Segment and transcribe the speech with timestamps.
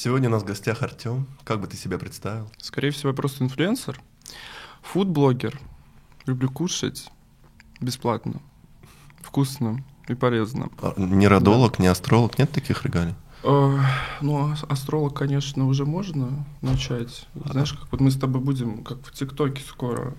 [0.00, 1.26] Сегодня у нас в гостях Артем.
[1.42, 2.48] Как бы ты себя представил?
[2.58, 4.00] Скорее всего, я просто инфлюенсер.
[4.82, 5.58] Фуд-блогер.
[6.24, 7.10] Люблю кушать
[7.80, 8.34] бесплатно,
[9.22, 10.70] вкусно и полезно.
[10.80, 13.16] А, не родолог, не астролог, нет таких регалий?
[13.42, 13.76] Э,
[14.20, 17.26] ну, а- астролог, конечно, уже можно начать.
[17.34, 20.14] Знаешь, как вот мы с тобой будем, как в ТикТоке скоро.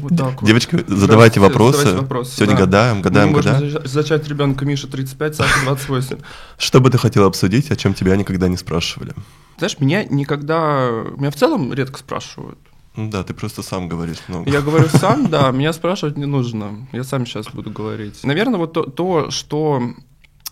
[0.00, 0.46] Вот так вот.
[0.46, 1.78] Девочки, задавайте вопросы.
[1.78, 2.60] задавайте вопросы, Сегодня да.
[2.64, 3.62] гадаем, гадаем, Мы гадаем.
[3.64, 6.18] зача- зачать ребенка Миша 35, Саша 28.
[6.58, 9.14] Что бы ты хотел обсудить, о чем тебя никогда не спрашивали?
[9.58, 10.88] Знаешь, меня никогда...
[11.16, 12.58] Меня в целом редко спрашивают.
[12.96, 14.50] Ну Да, ты просто сам говоришь много.
[14.50, 16.88] Я говорю сам, да, меня спрашивать не нужно.
[16.92, 18.24] Я сам сейчас буду говорить.
[18.24, 19.82] Наверное, вот то, то, что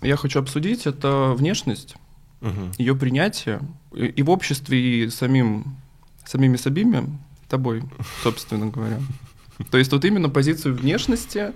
[0.02, 1.96] я хочу обсудить, это внешность,
[2.40, 2.70] Мгм.
[2.78, 3.60] ее принятие
[3.92, 5.76] и, и в обществе, и самим,
[6.24, 7.82] самими собими, тобой,
[8.22, 9.00] собственно говоря.
[9.70, 11.52] То есть вот именно позицию внешности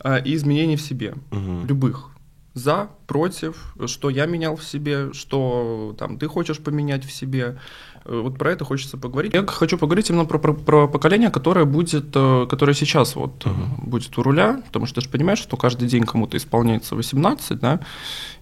[0.00, 1.66] а, и изменений в себе, Мгм.
[1.66, 2.08] любых.
[2.54, 7.58] За, против, что я менял в себе, что там ты хочешь поменять в себе.
[8.04, 9.32] Э, Вот про это хочется поговорить.
[9.34, 13.90] Я хочу поговорить именно про, про- про поколение, которое будет, э, которое сейчас вот Мгм.
[13.90, 17.80] будет у руля, потому что ты же понимаешь, что каждый день кому-то исполняется 18, да,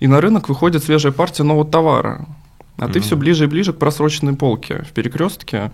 [0.01, 2.27] и на рынок выходит свежая партия нового товара.
[2.81, 5.71] А ты все ближе и ближе к просроченной полке в перекрестке,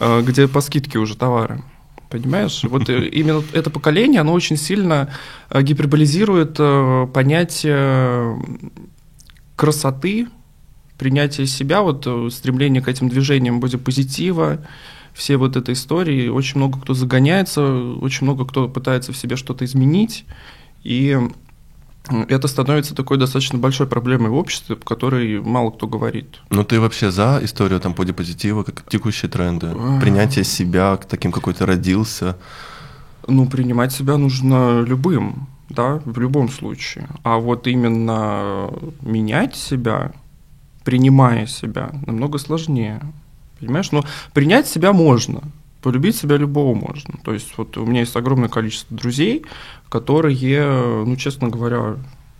[0.00, 1.62] э, где по скидке уже товары.
[2.10, 2.62] Понимаешь?
[2.68, 5.08] Вот э, именно это поколение, оно очень сильно
[5.50, 6.56] э, гиперболизирует
[7.12, 8.42] понятие
[9.54, 10.26] красоты,
[10.98, 14.58] принятие себя, вот стремление к этим движениям бодипозитива,
[15.14, 16.28] все вот этой истории.
[16.28, 17.62] Очень много кто загоняется,
[18.00, 20.24] очень много кто пытается в себе что-то изменить.
[20.82, 21.16] И
[22.28, 26.40] это становится такой достаточно большой проблемой в обществе, о которой мало кто говорит.
[26.50, 29.74] Ну ты вообще за историю там бодипозитива, как текущие тренды?
[30.00, 32.36] Принятие себя таким, какой ты родился?
[33.28, 37.06] Ну, принимать себя нужно любым, да, в любом случае.
[37.22, 38.68] А вот именно
[39.00, 40.12] менять себя,
[40.84, 43.00] принимая себя, намного сложнее.
[43.60, 43.92] Понимаешь?
[43.92, 45.42] Но принять себя можно,
[45.82, 47.14] полюбить себя любого можно.
[47.24, 49.44] То есть вот у меня есть огромное количество друзей,
[49.88, 51.96] которые, ну, честно говоря,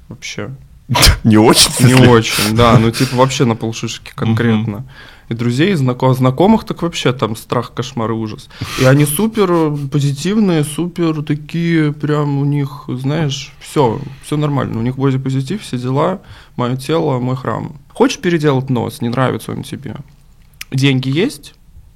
[0.09, 0.51] вообще
[1.25, 1.87] Не очень?
[1.87, 4.85] не очень, да, ну типа вообще на полшишки конкретно.
[5.29, 8.51] И друзей, и знако- знакомых так вообще там страх, кошмар и ужас.
[8.81, 14.79] И они супер позитивные, супер такие, прям у них, знаешь, все, все нормально.
[14.79, 16.21] У них позитив, все дела,
[16.57, 17.77] мое тело, мой храм.
[17.95, 19.97] Хочешь переделать нос, не нравится он тебе?
[20.71, 21.55] Деньги есть?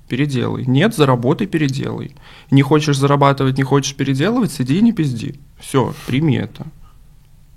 [0.08, 0.64] Переделай.
[0.66, 2.14] Нет, заработай, переделай.
[2.50, 5.40] Не хочешь зарабатывать, не хочешь переделывать, сиди и не пизди.
[5.58, 6.66] Все, прими это.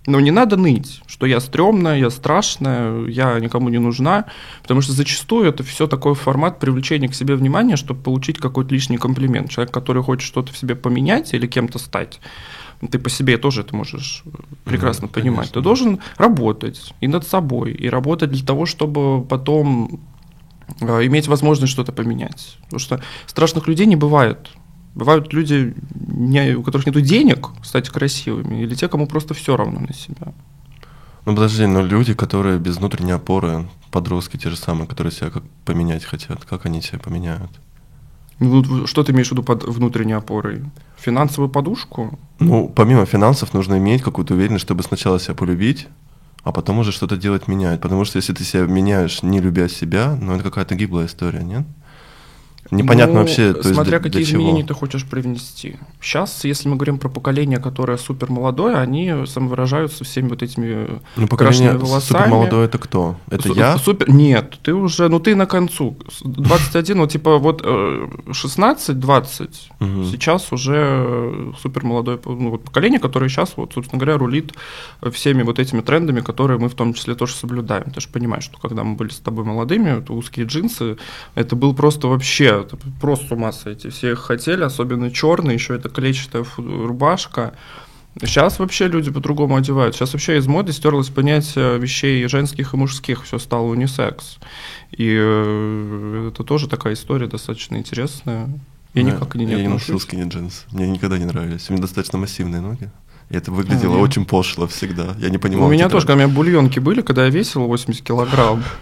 [0.08, 4.26] Но не надо ныть, что я стрёмная, я страшная, я никому не нужна,
[4.64, 8.98] потому что зачастую это все такой формат привлечения к себе внимания, чтобы получить какой-то лишний
[8.98, 9.52] комплимент.
[9.52, 12.20] Человек, который хочет что-то в себе поменять или кем-то стать,
[12.90, 14.24] ты по себе тоже это можешь
[14.64, 15.38] прекрасно Мгм, понимать.
[15.38, 15.54] конечно.
[15.56, 19.98] Ты должен работать и над собой, и работать для того, чтобы потом э,
[20.82, 22.58] иметь возможность что-то поменять.
[22.64, 24.50] Потому что страшных людей не бывает.
[24.96, 25.74] Бывают люди,
[26.08, 30.34] не- у которых нет денег стать красивыми, или те, кому просто все равно на себя.
[31.26, 35.44] Ну подожди, но люди, которые без внутренней опоры, подростки те же самые, которые себя как
[35.66, 37.52] поменять хотят, как они себя поменяют?
[38.40, 40.64] Ну, что ты имеешь в виду под внутренней опорой?
[40.98, 42.18] Финансовую подушку?
[42.40, 45.88] Ну, помимо финансов, нужно иметь какую-то уверенность, чтобы сначала себя полюбить,
[46.50, 47.80] а потом уже что-то делать менять.
[47.80, 51.64] Потому что если ты себя меняешь, не любя себя, ну это какая-то гиблая история, нет?
[52.72, 54.42] Непонятно Ну, вообще, то есть смотря для- какие для чего.
[54.44, 55.78] изменения ты хочешь привнести.
[56.02, 61.28] Сейчас, если мы говорим про поколение, которое супер молодое, они самовыражаются всеми вот этими Ну,
[61.28, 62.20] поколение волосами.
[62.24, 63.16] супермолодое это кто?
[63.32, 63.78] Это Су- я?
[63.78, 65.98] Супер, нет, ты уже, ну ты на концу.
[66.12, 70.06] С- 21, вот типа вот э, 16-20, Мгм.
[70.06, 74.54] сейчас уже супер молодое ну, вот поколение, которое сейчас, вот, собственно говоря, рулит
[75.12, 77.92] всеми вот этими трендами, которые мы в том числе тоже соблюдаем.
[77.92, 80.98] Ты же понимаешь, что когда мы были с тобой молодыми, то узкие джинсы,
[81.36, 83.90] это был просто вообще, это просто с ума сойти.
[83.90, 87.54] Все их хотели, особенно черный, еще это клетчатая рубашка.
[88.22, 89.96] Сейчас вообще люди по-другому одевают.
[89.96, 93.24] Сейчас вообще из моды стерлось понятие вещей женских и мужских.
[93.24, 94.40] Все стало унисекс.
[94.92, 98.50] И э, это тоже такая история достаточно интересная.
[98.94, 100.66] Я Да, никак не Я не носил скини джинсы.
[100.72, 101.70] Мне никогда не нравились.
[101.70, 102.90] У меня достаточно массивные ноги.
[103.30, 105.16] И это выглядело А, очень пошло всегда.
[105.20, 105.68] Я не понимал.
[105.68, 108.64] У меня тоже, когда у меня бульонки были, когда я весил 80 килограмм.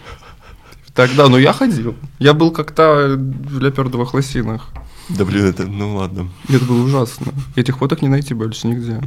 [0.98, 1.96] Тогда, ну я ходил.
[2.18, 4.72] Я был как-то в леопардовых лосинах.
[5.10, 6.30] Да блин, это, ну ладно.
[6.50, 7.34] Это было ужасно.
[7.56, 9.00] Этих фоток не найти больше нигде.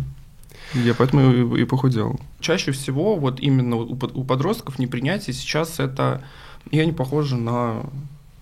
[0.72, 2.20] Я поэтому и, и похудел.
[2.38, 6.22] Чаще всего вот именно у, у подростков непринятие сейчас это...
[6.70, 7.82] Я не похожа на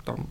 [0.05, 0.27] там,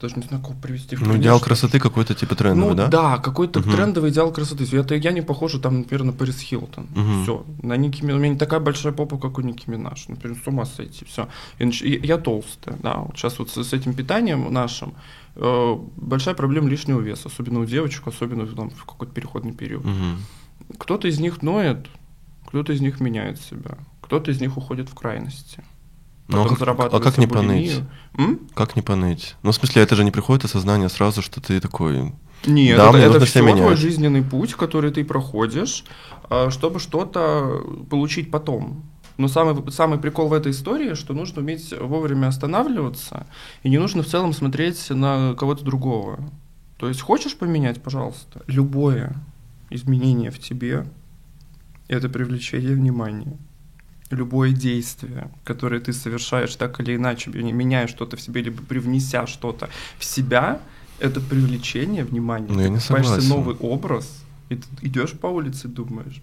[0.00, 2.86] даже не знаю, как привести в Ну, идеал красоты какой-то типа трендовый, ну, да?
[2.86, 3.18] да?
[3.18, 3.72] какой-то Мгм.
[3.72, 4.64] трендовый идеал красоты.
[4.76, 6.86] Это я не похожа, там, например, на Пэрис Хилтон.
[6.94, 7.22] Мгм.
[7.22, 7.44] Все.
[7.62, 10.08] На Ники У меня не такая большая попа, как у Ники Минаж.
[10.08, 11.04] Например, с ума сойти.
[11.04, 11.28] Все.
[11.58, 12.98] Я толстая, да.
[12.98, 14.94] Вот сейчас вот с, с этим питанием нашим
[15.34, 19.84] э, большая проблема лишнего веса, особенно у девочек, особенно там, в какой-то переходный период.
[19.84, 20.18] Мгм.
[20.78, 21.86] Кто-то из них ноет,
[22.46, 25.62] кто-то из них меняет себя, кто-то из них уходит в крайности.
[26.28, 27.80] Ну, а как, а как не поныть?
[28.16, 28.40] М?
[28.54, 29.34] Как не поныть?
[29.42, 32.12] Ну, в смысле, это же не приходит осознание сразу, что ты такой...
[32.46, 33.78] Нет, Да, это, это все себя твой менять.
[33.78, 35.84] жизненный путь, который ты проходишь,
[36.30, 38.84] а, чтобы что-то получить потом.
[39.16, 43.26] Но самый, самый прикол в этой истории, что нужно уметь вовремя останавливаться,
[43.64, 46.20] и не нужно в целом смотреть на кого-то другого.
[46.76, 49.16] То есть хочешь поменять, пожалуйста, любое
[49.70, 50.86] изменение в тебе–
[51.88, 53.36] это привлечение внимания.
[54.10, 59.68] Любое действие, которое ты совершаешь так или иначе, меняя что-то в себе, либо привнеся что-то
[59.98, 60.60] в себя,
[60.98, 62.52] это привлечение внимания.
[62.52, 63.28] Ну, я не согласен.
[63.28, 66.22] новый образ, и ты идешь по улице и думаешь,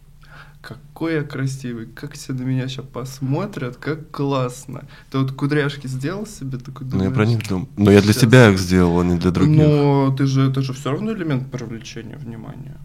[0.61, 4.85] какой я красивый, как все на меня сейчас посмотрят, как классно.
[5.11, 7.09] Ты вот кудряшки сделал себе, такой Ну, думаешь...
[7.09, 7.69] я про них думаю.
[7.77, 8.23] Но я для Сейчас.
[8.23, 9.55] себя их сделал, а не для других.
[9.55, 12.77] Но ты же, это же все равно элемент привлечения внимания.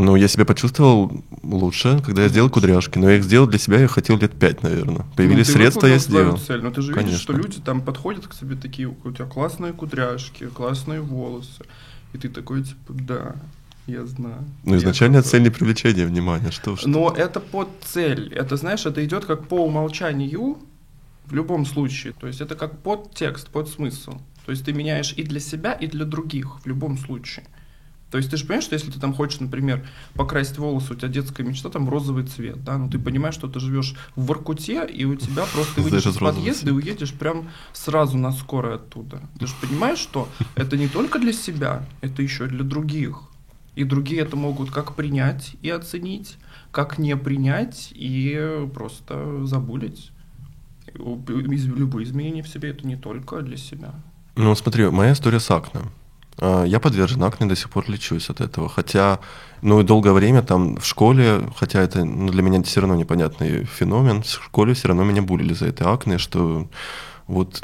[0.00, 2.98] Ну, я себя почувствовал лучше, когда я сделал кудряшки.
[2.98, 5.04] Но я их сделал для себя, я хотел лет пять, наверное.
[5.14, 6.38] Появились Ну, средства, я сделал.
[6.38, 7.52] цель, но ты же видишь, что Конечно.
[7.52, 11.64] люди там подходят к тебе такие, у тебя классные кудряшки, классные волосы.
[12.14, 13.34] И ты такой, типа, да,
[13.86, 14.44] я знаю.
[14.64, 15.30] Ну, я изначально крутой».
[15.30, 16.50] цель не привлечения внимания.
[16.50, 16.86] Что ж.
[16.86, 18.32] Но это под цель.
[18.32, 20.58] Это, знаешь, это идет как по умолчанию
[21.26, 22.14] в любом случае.
[22.18, 24.12] То есть это как под текст, под смысл.
[24.46, 27.44] То есть ты меняешь и для себя, и для других в любом случае.
[28.10, 31.08] То есть ты же понимаешь, что если ты там хочешь, например, покрасить волосы, у тебя
[31.08, 35.04] детская мечта там розовый цвет, да, ну ты понимаешь, что ты живешь в Воркуте, и
[35.04, 39.22] у тебя просто ты выйдешь из подъезда и уедешь прям сразу на скорой оттуда.
[39.38, 43.22] Ты же понимаешь, что это не только для себя, это еще и для других.
[43.76, 46.36] И другие это могут как принять и оценить,
[46.72, 50.10] как не принять и просто забулить.
[50.94, 53.94] Любые изменения в себе это не только для себя.
[54.34, 55.82] Ну, смотри, моя история с акне.
[56.40, 58.68] А, Я подвержен акне, до сих пор лечусь от этого.
[58.68, 59.18] Хотя,
[59.62, 63.64] ну, и долгое время там в школе, хотя это ну, для меня все равно непонятный
[63.64, 66.66] феномен, в школе все равно меня булили за это акне, что
[67.30, 67.62] вот,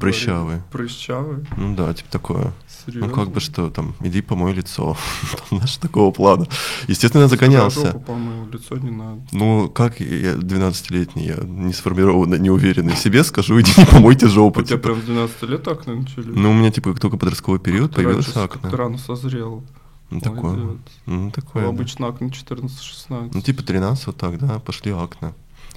[0.00, 0.62] Прыщавый.
[0.72, 1.46] Прыщавый.
[1.56, 2.52] ну да, типа такое.
[2.84, 3.08] Серьезно.
[3.08, 4.96] Ну, как бы что там, иди помой лицо.
[5.50, 6.46] Знаешь, такого плана.
[6.88, 7.92] Естественно, я Жопу загонялся.
[8.06, 9.20] помыл, лицо не надо.
[9.32, 14.26] Ну, как я 12-летний, я не сформированный, не уверенный в себе, скажу, иди не помойте
[14.28, 14.60] жопу.
[14.60, 14.88] У тебя типа.
[14.88, 16.30] прям с 12 лет акне начали?
[16.30, 18.48] Ну, у меня, типа, только подростковый период Ты появилось акне.
[18.48, 19.62] как-то рано созрел.
[20.10, 20.78] Ну, такое.
[21.06, 21.62] Ну, такое.
[21.64, 21.68] да.
[21.70, 23.30] Обычно акне 14-16.
[23.34, 25.32] Ну, типа 13 вот так, да, пошли акне.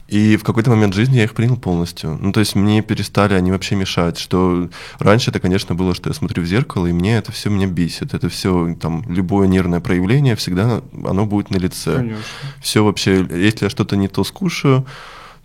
[0.08, 2.18] И в какой-то момент жизни я их принял полностью.
[2.22, 4.18] Ну, то есть мне перестали они вообще мешать.
[4.18, 4.70] Что
[5.00, 8.14] раньше это, конечно, было, что я смотрю в зеркало, и мне это все меня бесит.
[8.14, 11.96] Это все, там, любое нервное проявление всегда оно будет на лице.
[11.96, 12.24] Конечно.
[12.62, 14.86] Все вообще, если я что-то не то скушаю,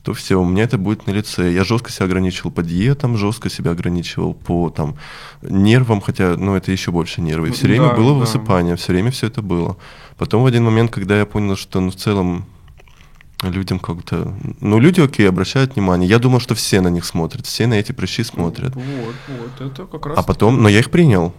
[0.05, 1.53] то все, у меня это будет на лице.
[1.53, 4.97] Я жестко себя ограничивал по диетам, жестко себя ограничивал по там
[5.43, 7.49] нервам, хотя, ну, это еще больше нервы.
[7.49, 8.21] И все время Да, было да.
[8.21, 9.77] высыпание, все время все это было.
[10.19, 12.47] Потом в один момент, когда я понял, что, ну, в целом
[13.43, 14.35] людям как-то...
[14.61, 16.09] Ну, люди, окей, обращают внимание.
[16.09, 18.75] Я думал, что все на них смотрят, все на эти прыщи смотрят.
[18.75, 20.19] Вот, вот, это как раз...
[20.19, 21.35] А потом, но я их принял.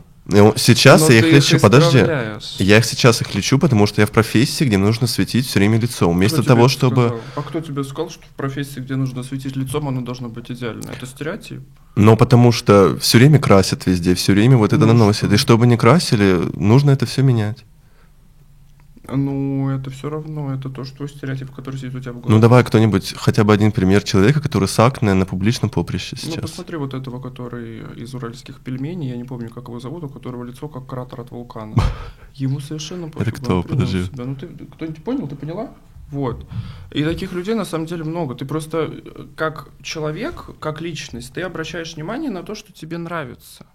[0.56, 1.98] Сейчас Но я их лечу, их подожди.
[2.58, 5.78] Я их сейчас их лечу, потому что я в профессии, где нужно светить все время
[5.78, 6.12] лицом.
[6.12, 7.08] Кто Вместо тебе того, чтобы...
[7.08, 7.20] сказал?
[7.36, 10.92] А кто тебе сказал, что в профессии, где нужно светить лицом, оно должно быть идеально?
[10.96, 11.62] Это стереотип?
[11.98, 15.26] Но потому что все время красят везде, все время вот это Ну, наносят.
[15.26, 15.36] что?
[15.36, 17.66] И чтобы не красили, нужно это все менять.
[19.10, 22.34] Ну, это все равно, это то, что стереотип, который сидит у тебя в голове.
[22.34, 26.32] Ну давай кто-нибудь, хотя бы один пример человека, который с акне на публичном поприще Ну,
[26.32, 26.42] сейчас.
[26.42, 30.44] посмотри вот этого, который из уральских пельменей, я не помню, как его зовут, у которого
[30.46, 31.76] лицо как кратер от вулкана.
[32.34, 33.36] Ему совершенно пофиг.
[33.36, 33.62] кто?
[33.64, 34.06] Подожди.
[34.06, 34.26] себя.
[34.26, 35.70] Ну, ты кто-нибудь понял, ты поняла?
[36.10, 36.46] Вот.
[36.92, 38.36] И таких людей на самом деле много.
[38.36, 43.66] Ты просто э, как человек, как личность, ты обращаешь внимание на то, что тебе нравится.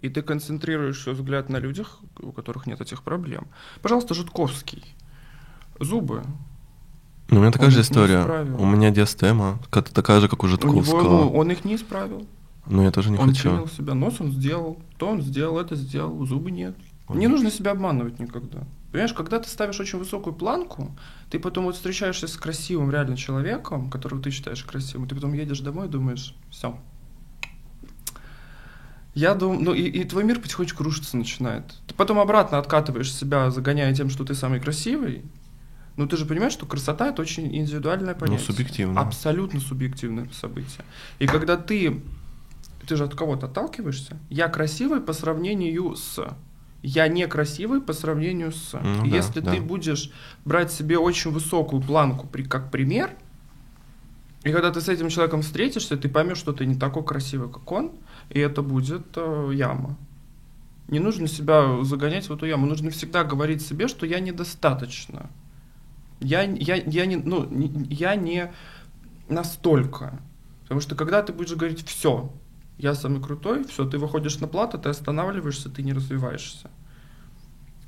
[0.00, 3.46] И ты концентрируешь свой взгляд на людях, у которых нет этих проблем.
[3.82, 4.82] Пожалуйста, Житковский.
[5.78, 6.22] Зубы.
[7.28, 8.24] Ну, у меня такая Он же история.
[8.58, 11.02] У меня диастема, такая же, как у У него, Житковского.
[11.02, 12.26] ну, он их не исправил.
[12.66, 13.50] Но я тоже не он хочу.
[13.50, 13.94] принял себя.
[13.94, 16.76] Нос он сделал, то он сделал, это сделал, зубы нет.
[17.08, 18.60] Он- Не нужно себя обманывать никогда.
[18.92, 20.96] Понимаешь, когда ты ставишь очень высокую планку,
[21.30, 25.60] ты потом вот встречаешься с красивым реально человеком, которого ты считаешь красивым, ты потом едешь
[25.60, 26.76] домой и думаешь, все.
[29.14, 31.64] Я думаю, ну и, и твой мир потихонечку рушиться начинает.
[31.86, 35.24] Ты потом обратно откатываешь себя, загоняя тем, что ты самый красивый.
[35.96, 38.46] Но ты же понимаешь, что красота это очень индивидуальное понятие.
[38.46, 39.00] субъективно.
[39.00, 40.84] Абсолютно субъективное событие.
[41.18, 42.00] И когда ты
[42.86, 44.18] ты же от кого-то отталкиваешься.
[44.30, 46.36] Я красивый по сравнению с.
[46.82, 48.72] Я некрасивый по сравнению с.
[48.72, 49.52] Ну да, Если да.
[49.52, 50.10] ты будешь
[50.44, 53.10] брать себе очень высокую планку при, как пример,
[54.42, 57.70] и когда ты с этим человеком встретишься, ты поймешь, что ты не такой красивый, как
[57.70, 57.92] он,
[58.30, 59.96] и это будет э, яма.
[60.88, 62.66] Не нужно себя загонять в эту яму.
[62.66, 65.30] Нужно всегда говорить себе, что я недостаточно.
[66.20, 67.48] Я, я, я, не, ну,
[67.88, 68.52] я не
[69.28, 70.20] настолько.
[70.62, 72.32] Потому что когда ты будешь говорить все,
[72.78, 76.70] я самый крутой, все, ты выходишь на плату, ты останавливаешься, ты не развиваешься.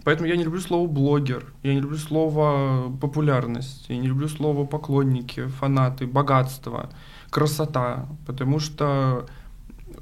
[0.05, 4.67] Поэтому я не люблю слово блогер, я не люблю слово популярность, я не люблю слово
[4.67, 6.91] поклонники, фанаты, богатство,
[7.31, 9.27] красота, потому что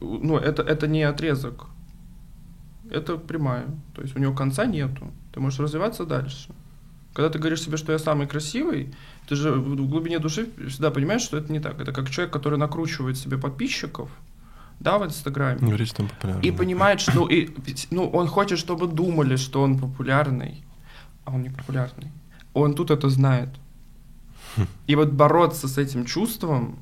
[0.00, 1.66] ну, это, это не отрезок,
[2.90, 6.50] это прямая, то есть у него конца нету, ты можешь развиваться дальше.
[7.12, 8.94] Когда ты говоришь себе, что я самый красивый,
[9.28, 11.80] ты же в глубине души всегда понимаешь, что это не так.
[11.80, 14.10] Это как человек, который накручивает себе подписчиков,
[14.78, 15.58] да, в Инстаграме.
[15.58, 16.48] Говорит, что он популярный.
[16.48, 17.48] И понимает, что и,
[17.90, 20.64] ну, он хочет, чтобы думали, что он популярный,
[21.24, 22.12] а он не популярный.
[22.54, 23.48] Он тут это знает.
[24.86, 26.78] И вот бороться с этим чувством,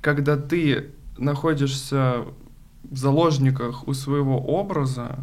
[0.00, 2.24] когда ты находишься
[2.84, 5.18] в заложниках у своего образа,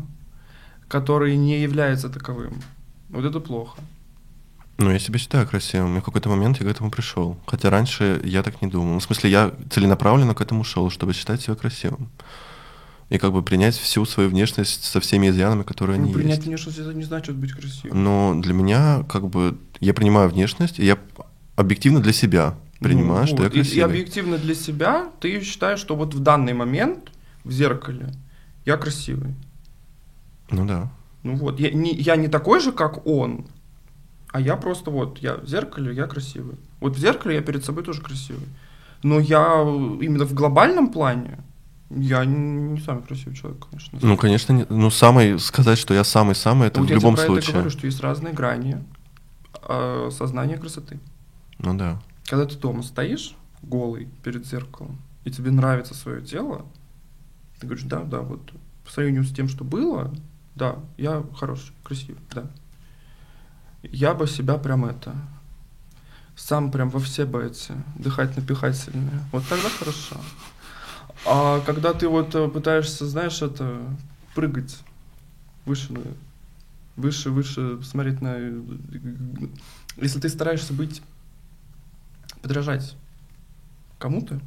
[0.88, 2.54] который не является таковым,
[3.10, 3.80] вот это плохо.
[4.80, 7.38] Ну, я себя считаю красивым, и в какой-то момент я к этому пришел.
[7.46, 8.94] Хотя раньше я так не думал.
[8.94, 12.10] Ну, в смысле, я целенаправленно к этому шел, чтобы считать себя красивым.
[13.10, 16.48] И как бы принять всю свою внешность со всеми изъянами, которые Ну, они принять есть.
[16.48, 18.04] внешность это не значит быть красивым.
[18.04, 20.98] Но для меня, как бы, я принимаю внешность, и я
[21.56, 23.54] объективно для себя принимаю, Ну, я вот.
[23.54, 23.86] И- И, красивый.
[23.86, 27.12] объективно для себя ты считаешь, что вот в данный момент
[27.44, 28.12] в зеркале
[28.66, 29.34] я красивый.
[30.52, 30.92] Ну да.
[31.24, 33.46] Ну вот, я не, я не такой же, как он,
[34.32, 36.56] а я просто вот, я в зеркале, я красивый.
[36.82, 38.48] Вот в зеркале я перед собой тоже красивый.
[39.04, 39.62] Но я
[40.02, 41.40] именно в глобальном плане,
[41.90, 44.00] я не, самый красивый человек, конечно.
[44.02, 47.16] Ну, конечно, не- ну, самый, сказать, что я самый-самый, это Вот в я тебе любом
[47.16, 47.54] про это случае.
[47.54, 48.78] говорю, что есть разные грани
[49.68, 51.00] э, сознания красоты.
[51.60, 52.02] Ну да.
[52.26, 56.66] Когда ты дома стоишь голый перед зеркалом, и тебе нравится свое тело,
[57.60, 58.52] ты говоришь, да, да, вот
[58.84, 60.14] по сравнению с тем, что было,
[60.56, 62.50] да, я хороший, красивый, да.
[63.84, 65.16] Я бы себя прям это,
[66.36, 69.20] сам прям во все бы эти, дыхательно-пихательные.
[69.32, 70.18] Вот тогда хорошо.
[71.26, 73.82] А когда ты вот э, пытаешься, знаешь, это,
[74.36, 74.78] прыгать
[75.66, 75.94] выше,
[76.96, 78.36] выше, выше, смотреть на...
[78.38, 78.62] э,
[79.98, 81.02] Если ты стараешься быть
[82.44, 82.96] подражать
[83.98, 84.40] кому-то,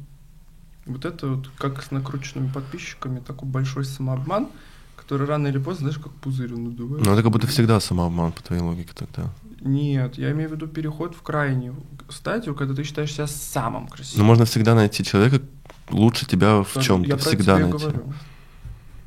[0.85, 4.47] вот это вот как с накрученными подписчиками, такой большой самообман,
[4.95, 7.05] который рано или поздно, знаешь, как пузырь он надувает.
[7.05, 9.29] Ну, это как будто всегда самообман, по твоей логике тогда.
[9.61, 11.75] Нет, я имею в виду переход в крайнюю
[12.09, 14.25] стадию, когда ты считаешь себя самым Но красивым.
[14.27, 15.41] можно всегда найти человека
[15.89, 17.71] лучше тебя в чем-то, всегда найти.
[17.77, 18.13] говорю.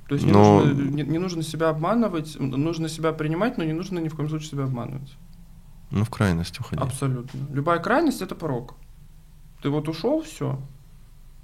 [0.08, 3.72] То есть не, Но- нужно, не, не нужно себя обманывать, нужно себя принимать, но не
[3.72, 5.14] нужно ни в коем случае себя обманывать.
[5.90, 6.80] Ну, в крайность уходи.
[6.80, 7.46] Абсолютно.
[7.52, 8.74] Любая крайность это порог.
[9.62, 10.60] Ты вот ушел, все.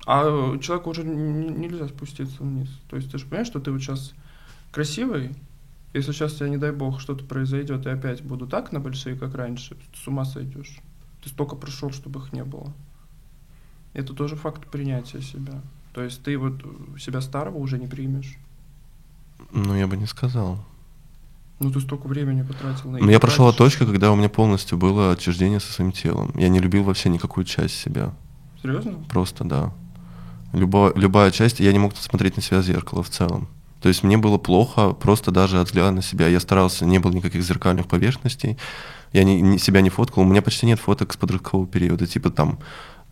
[0.07, 2.69] А человеку уже нельзя спуститься вниз.
[2.89, 4.15] То есть ты же понимаешь, что ты вот сейчас
[4.71, 5.35] красивый.
[5.95, 9.17] Если сейчас у тебя, не дай бог, что-то произойдет, и опять буду так на большие,
[9.17, 10.79] как раньше, ты с ума сойдешь.
[11.23, 12.73] Ты столько прошел, чтобы их не было.
[13.95, 15.61] Это тоже факт принятия себя.
[15.93, 16.63] То есть ты вот
[17.01, 18.37] себя старого уже не примешь.
[19.51, 20.65] Ну, я бы не сказал.
[21.59, 23.57] Ну, ты столько времени потратил на Но я потратишь.
[23.57, 26.33] точки, когда у меня полностью было отчуждение со своим телом.
[26.37, 28.13] Я не любил вообще никакую часть себя.
[28.63, 28.95] Серьезно?
[29.09, 29.73] Просто, да.
[30.53, 33.49] Любо, любая часть, я не мог смотреть на себя в зеркало в целом.
[33.81, 36.29] То есть мне было плохо просто даже от взгляда на себя.
[36.29, 38.59] Я старался, не было никаких зеркальных поверхностей.
[39.13, 40.25] Я не, не- себя не фоткал.
[40.25, 42.07] У меня почти нет фоток с подросткового периода.
[42.07, 42.59] Типа там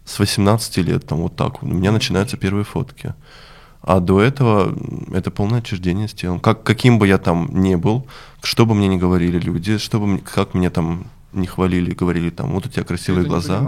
[0.05, 1.63] с 18 лет, там вот так.
[1.63, 3.15] У меня начинаются первые фотки.
[3.87, 4.75] А до этого
[5.13, 6.41] это полное отчуждение с телом.
[6.41, 8.07] Как, каким бы я там ни был,
[8.43, 12.31] что бы мне ни говорили люди, что бы, мне- как меня там не хвалили, говорили
[12.31, 13.61] там, вот у тебя красивые глаза.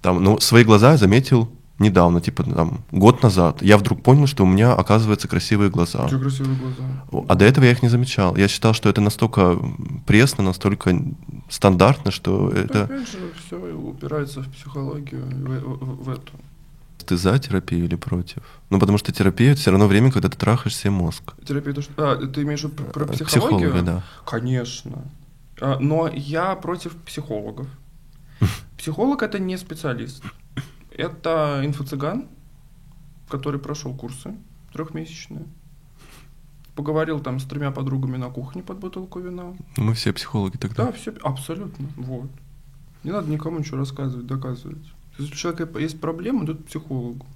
[0.00, 1.48] Там, ну, свои глаза я заметил
[1.78, 3.62] недавно, типа там год назад.
[3.62, 6.08] Я вдруг понял, что у меня, оказывается, красивые глаза.
[6.08, 7.24] Тебя красивые глаза.
[7.28, 8.36] А до этого я их не замечал.
[8.36, 9.56] Я считал, что это настолько
[10.06, 10.96] пресно, настолько
[11.48, 12.84] стандартно, что это...
[12.84, 16.32] Опять же, все упирается в психологию, в, в- в эту.
[17.04, 18.42] Ты за терапию или против?
[18.70, 21.34] Ну, потому что терапия— это все равно время, когда ты трахаешь себе мозг.
[21.46, 21.92] Терапия, то, что...
[21.96, 23.70] А, ты имеешь в виду про психологию?
[23.70, 24.04] Психолога, да.
[24.26, 25.04] Конечно.
[25.60, 27.66] А, Но я против психологов.
[28.78, 30.22] Психолог это не специалист.
[30.90, 32.28] Это инфо-цыган,
[33.28, 34.34] который прошел курсы
[34.72, 35.46] трехмесячные.
[36.74, 39.54] Поговорил там с тремя подругами на кухне под бутылку вина.
[39.76, 40.86] Мы все психологи тогда.
[40.86, 41.86] Да, все абсолютно.
[41.96, 42.30] Вот.
[43.04, 44.92] Не надо никому ничего рассказывать, доказывать.
[45.22, 47.26] Если у человека есть проблемы, идут к психологу.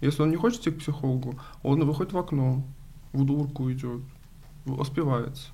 [0.00, 2.64] Если он не хочет идти к психологу, он выходит в окно,
[3.12, 4.02] в дурку идет,
[4.78, 5.48] оспевается.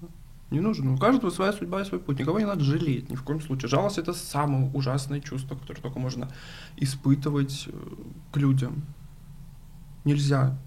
[0.50, 0.92] Не нужно.
[0.92, 2.18] У каждого своя судьба и свой путь.
[2.18, 3.70] Никого не надо жалеть ни в коем случае.
[3.70, 6.30] Жалость это самое ужасное чувство, которое только можно
[6.76, 7.72] испытывать э,
[8.32, 8.82] к людям.
[10.04, 10.58] Нельзя.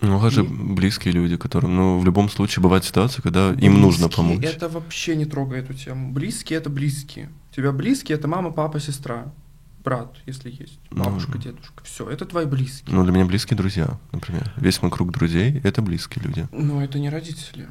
[0.00, 3.54] Ну, а же И- близкие люди, которым, ну, в любом случае бывает ситуация, когда им
[3.56, 4.44] Близкие нужно помочь.
[4.44, 6.10] Это вообще не трогай эту тему.
[6.12, 7.28] Близкие это близкие.
[7.50, 9.32] У тебя близкие это мама, папа, сестра,
[9.84, 11.82] брат, если есть, Ну, бабушка, дедушка.
[11.84, 12.94] Все, это твои близкие.
[12.94, 14.52] Ну, для меня близкие друзья, например.
[14.56, 16.46] Весь мой круг друзей— это близкие люди.
[16.52, 17.68] Но это не родители.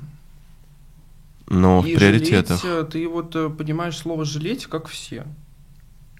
[1.47, 2.61] Но И в приоритетах...
[2.61, 5.25] жалеть, э, ты вот э, понимаешь слово жалеть, как все.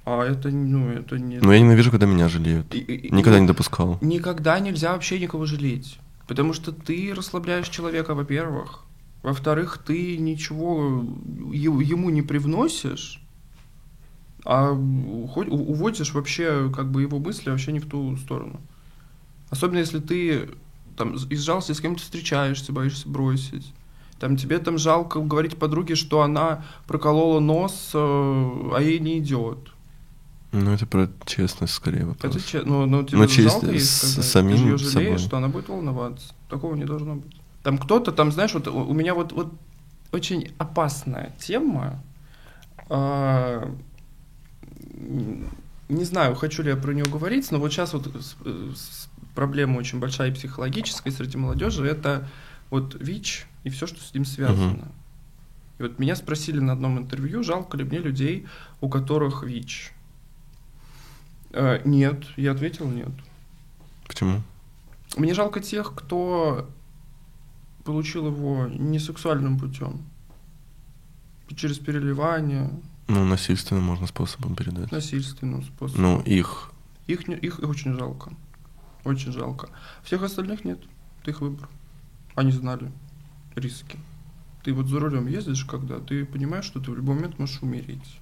[0.04, 1.38] А это, ну, это не...
[1.40, 2.74] Но я ненавижу, когда меня жалеют.
[2.74, 3.98] И- и- и Никогда вот не допускал.
[4.02, 6.00] Никогда нельзя вообще никого жалеть.
[6.28, 8.84] Потому что ты расслабляешь человека, во-первых.
[9.24, 11.06] Во-вторых, ты ничего
[11.54, 13.21] е- ему не привносишь,
[14.46, 18.60] а уводишь вообще как бы его мысли вообще не в ту сторону.
[19.50, 20.50] Особенно если ты
[20.98, 23.74] там из жалости с кем-то встречаешься, боишься бросить.
[24.20, 27.98] Там тебе там жалко говорить подруге, что она проколола нос, э,
[28.76, 29.58] а ей не идет.
[30.52, 32.36] Ну, это про честность, скорее, вопрос.
[32.36, 34.26] Это че- ну, ну, тебе Ну, же честь жалко ей сказать.
[34.26, 35.18] самим Ты же её жалеешь, собой.
[35.18, 36.34] что она будет волноваться.
[36.50, 37.36] Такого не должно быть.
[37.64, 39.52] Там кто-то, там, знаешь, вот у меня вот, вот
[40.12, 42.02] очень опасная тема.
[42.90, 43.74] А,
[45.90, 48.10] не знаю, хочу ли я про нее говорить, но вот сейчас вот
[49.36, 51.86] проблема очень большая и психологическая среди молодежи.
[51.86, 52.28] Это
[52.70, 54.92] вот ВИЧ и все, что с ним связано.
[55.80, 58.46] И вот меня спросили на одном интервью, жалко ли мне людей,
[58.82, 59.94] у которых ВИЧ.
[61.52, 63.10] Э, нет, я ответил нет.
[64.08, 64.42] Почему?
[65.18, 66.70] Мне жалко тех, кто
[67.84, 70.02] получил его не сексуальным путем.
[71.56, 72.70] Через переливание,
[73.12, 74.90] Ну, насильственным можно способом передать.
[74.90, 76.02] насильственным способом.
[76.02, 76.72] Ну, их.
[77.08, 78.32] Их, их очень жалко.
[79.04, 79.68] Очень жалко.
[80.02, 80.80] Всех остальных нет.
[81.22, 81.68] Это их выбор.
[82.36, 82.90] Они знали
[83.56, 84.00] риски.
[84.64, 88.22] Ты вот за рулем ездишь, когда ты понимаешь, что ты в любой момент можешь умереть.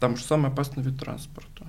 [0.00, 1.66] Там же самый опасный вид транспорта.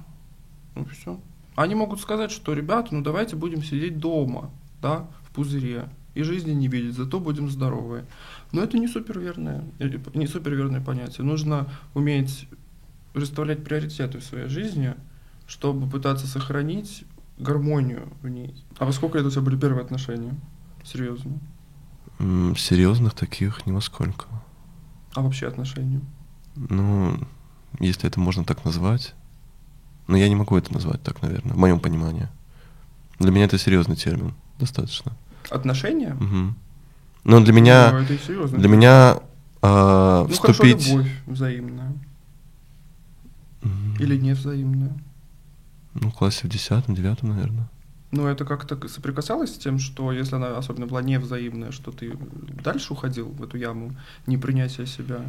[0.75, 1.19] Ну все.
[1.55, 4.50] Они могут сказать, что, ребята, ну давайте будем сидеть дома,
[4.81, 8.06] да, в пузыре, и жизни не видеть, зато будем здоровы.
[8.51, 11.25] Но это не суперверное, или не суперверное понятие.
[11.25, 12.48] Нужно уметь
[13.14, 14.96] расставлять приоритеты в своей жизни,
[15.46, 17.06] чтобы пытаться сохранить
[17.38, 18.56] гармонию в ней.
[18.80, 20.34] А во сколько лет у тебя были первые отношения?
[20.84, 21.40] Серьезно.
[22.58, 24.25] Серьезных таких ни во сколько.
[25.14, 26.01] А вообще отношения?
[26.56, 27.20] Ну,
[27.80, 29.14] если это можно так назвать.
[30.08, 32.27] Но я не могу это назвать так, наверное, в моем понимании.
[33.20, 34.34] Для меня это серьезный термин.
[34.58, 35.12] Достаточно.
[35.50, 36.14] Отношения?
[36.20, 36.55] Мгм.
[37.24, 38.57] Но для меня, Ну, это серьезно.
[38.57, 39.20] для меня
[39.62, 40.88] а, Ну хорошо, вступить...
[40.88, 41.94] любовь взаимная.
[43.64, 44.94] М, Или не взаимная.
[45.94, 47.68] Ну, в классе в десятом, девятом, наверное.
[48.12, 52.14] Ну, это как-то соприкасалось с тем, что если она особенно была невзаимная, что ты
[52.64, 53.92] дальше уходил в эту яму
[54.27, 55.22] непринятия себя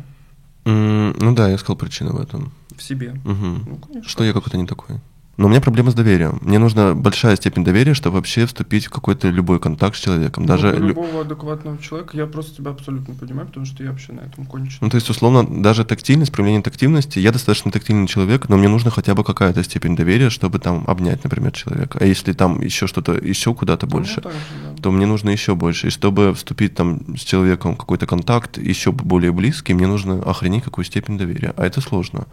[0.64, 2.52] М, Ну да, я сказал причину в этом.
[2.76, 3.12] в себе?
[3.24, 3.64] Мгм.
[3.66, 4.09] Ну, конечно.
[4.09, 5.00] Что я какой-то не такой.
[5.38, 6.40] Но у меня проблема с доверием.
[6.42, 10.42] Мне нужна большая степень доверия, чтобы вообще вступить в какой-то любой контакт с человеком.
[10.42, 13.90] Ну, Даже для лю- любого адекватного человека я просто тебя абсолютно понимаю, потому что я
[13.90, 14.79] вообще на этом кончен.
[14.81, 18.90] Ну, то есть, условно, даже тактильность, проявление тактильности, я достаточно тактильный человек, но мне нужно
[18.90, 21.98] хотя бы какая-то степень доверия, чтобы там обнять, например, человека.
[22.01, 24.38] А если там еще что-то, еще куда-то Ну, больше, так же,
[24.77, 24.83] да.
[24.83, 25.87] то мне нужно еще больше.
[25.87, 30.64] И чтобы вступить там с человеком в какой-то контакт еще более близкий, мне нужно охренеть
[30.64, 31.55] какую степень доверия.
[31.57, 32.27] А это сложно.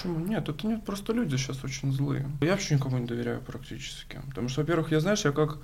[0.00, 0.18] Почему?
[0.20, 2.26] Нет, это нет, просто люди сейчас очень злые.
[2.40, 4.18] Я вообще никому не доверяю практически.
[4.28, 5.58] Потому что, во-первых, я, знаешь, я как,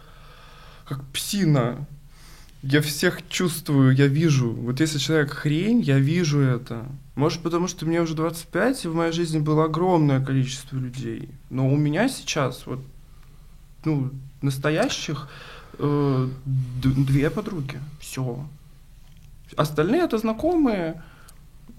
[0.84, 1.86] как псина.
[2.62, 4.52] Я всех чувствую, я вижу.
[4.52, 6.84] Вот если человек хрень, я вижу это.
[7.14, 11.30] Может, потому что мне уже 25, и в моей жизни было огромное количество людей.
[11.48, 12.80] Но у меня сейчас вот,
[13.84, 14.10] ну,
[14.42, 15.28] настоящих
[15.78, 17.78] э, две подруги.
[18.00, 18.46] Все.
[19.56, 21.02] Остальные это знакомые.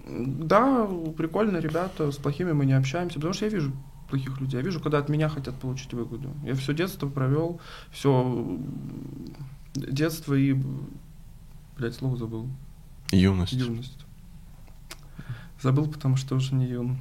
[0.08, 3.72] Да, прикольно, ребята, с плохими мы не общаемся, потому что я вижу
[4.08, 4.58] плохих людей.
[4.58, 6.30] Я вижу, когда от меня хотят получить выгоду.
[6.44, 8.58] Я все детство провел, все
[9.74, 10.56] детство и,
[11.76, 12.48] блядь, слово забыл.
[13.10, 13.52] Юность.
[13.52, 13.98] Юность.
[15.60, 16.98] Забыл, потому что уже не юн.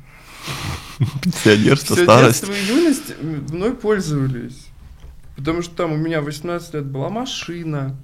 [1.21, 2.41] Пенсионерство, Все старость.
[2.45, 3.13] детство и юность
[3.51, 4.67] мной пользовались.
[5.35, 7.95] Потому что там у меня 18 лет была машина,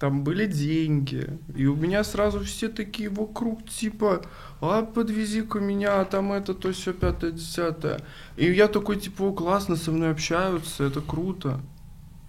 [0.00, 1.38] там были деньги.
[1.54, 4.22] И у меня сразу все такие вокруг, типа,
[4.62, 8.00] а подвези-ка меня, там это, то все пятое, десятое.
[8.38, 11.60] И я такой, типа, о, классно, со мной общаются, это круто.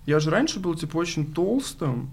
[0.05, 2.11] Я же раньше был, типа, очень толстым,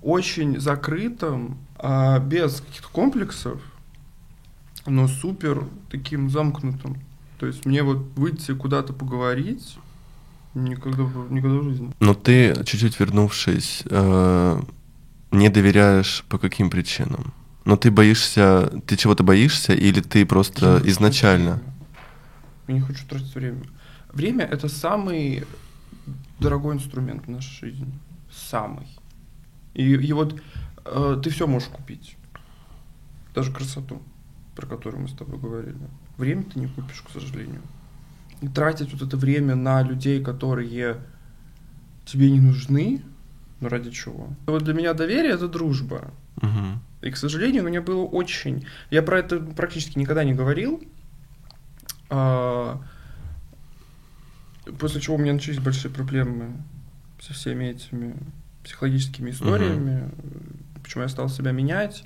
[0.00, 3.60] очень закрытым, а без каких-то комплексов,
[4.86, 6.98] но супер таким замкнутым.
[7.40, 9.76] То есть мне вот выйти куда-то поговорить,
[10.52, 11.92] Никогда, никогда в жизни.
[12.00, 14.60] Но ты, чуть-чуть вернувшись, э,
[15.30, 17.32] не доверяешь по каким причинам?
[17.64, 21.62] Но ты боишься, ты чего-то боишься, или ты Я просто хочу изначально?
[22.68, 23.62] Я не хочу тратить время.
[24.12, 25.44] Время это самый
[26.38, 27.92] дорогой инструмент в нашей жизни.
[28.30, 28.86] Самый.
[29.74, 30.40] И, и вот
[30.84, 32.16] э, ты все можешь купить.
[33.34, 34.02] Даже красоту,
[34.56, 35.76] про которую мы с тобой говорили.
[36.16, 37.62] Время ты не купишь, к сожалению.
[38.40, 40.98] И тратить вот это время на людей, которые
[42.04, 43.02] тебе не нужны,
[43.60, 44.28] ну ради чего?
[44.46, 46.10] Вот для меня доверие это дружба.
[46.40, 46.80] Мгм.
[47.02, 48.66] И, к сожалению, мне было очень...
[48.90, 50.82] Я про это практически никогда не говорил.
[52.10, 52.80] А,
[54.78, 56.52] После чего у меня начались большие проблемы
[57.20, 58.14] со всеми этими
[58.64, 60.10] психологическими историями.
[60.82, 62.04] Почему я стал себя менять.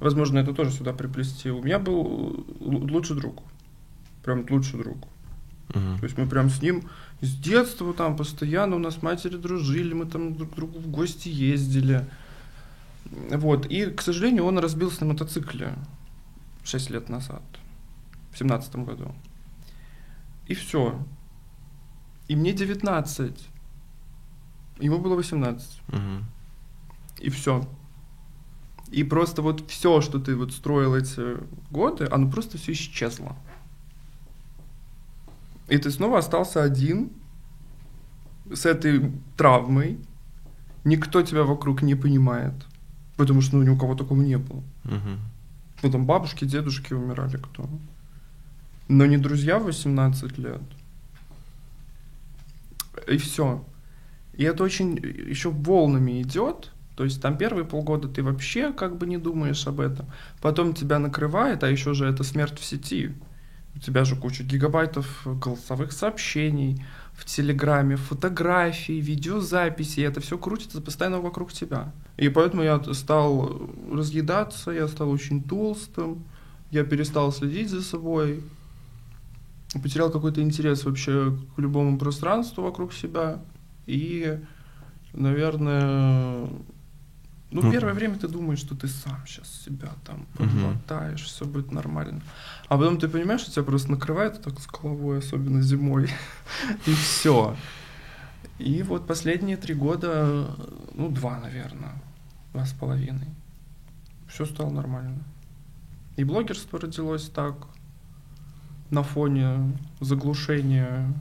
[0.00, 1.50] Возможно, это тоже сюда приплести.
[1.50, 3.42] У меня был лучший друг.
[4.24, 4.98] Прям лучший друг.
[5.74, 5.98] Мгм.
[5.98, 6.88] То есть мы прям с ним
[7.20, 11.28] с детства там постоянно у нас матери дружили, мы там друг к другу в гости
[11.28, 12.08] ездили.
[13.04, 13.66] Вот.
[13.66, 15.74] И, к сожалению, он разбился на мотоцикле
[16.64, 17.42] 6 лет назад,
[18.32, 19.14] в семнадцатом году.
[20.46, 21.04] И все.
[22.28, 23.48] И мне 19.
[24.80, 25.80] Ему было 18.
[25.88, 26.24] Мгм.
[27.18, 27.66] И все.
[28.90, 31.38] И просто вот все, что ты вот строил эти
[31.70, 33.36] годы, оно просто все исчезло.
[35.68, 37.10] И ты снова остался один
[38.52, 39.98] с этой травмой.
[40.84, 42.54] Никто тебя вокруг не понимает.
[43.16, 44.62] Потому что ну, ни у кого такого не было.
[44.84, 45.18] Мгм.
[45.82, 47.68] Ну, там бабушки, дедушки умирали кто.
[48.88, 50.62] Но не друзья в 18 лет.
[53.08, 53.64] И все.
[54.34, 56.72] И это очень еще волнами идет.
[56.94, 60.06] То есть там первые полгода ты вообще как бы не думаешь об этом.
[60.40, 63.12] Потом тебя накрывает, а еще же это смерть в сети.
[63.76, 70.04] У тебя же куча гигабайтов голосовых сообщений в Телеграме, фотографий, видеозаписей.
[70.04, 71.92] Это все крутится постоянно вокруг тебя.
[72.16, 76.24] И поэтому я стал разъедаться, я стал очень толстым,
[76.70, 78.42] я перестал следить за собой,
[79.82, 83.42] потерял какой-то интерес вообще к любому пространству вокруг себя.
[83.86, 84.38] И,
[85.12, 86.48] наверное,
[87.50, 90.48] ну, Ну, первое время ты думаешь, что ты сам сейчас себя там Мгм.
[90.48, 92.20] подлатаешь, все будет нормально.
[92.68, 96.10] А потом ты понимаешь, что тебя просто накрывает так с головой, особенно зимой.
[96.86, 97.56] И все.
[98.58, 100.50] И вот последние три года,
[100.94, 101.92] ну, два, наверное,
[102.52, 103.28] два с половиной,
[104.28, 105.22] все стало нормально.
[106.16, 107.54] И блогерство родилось так,
[108.90, 111.12] на фоне заглушения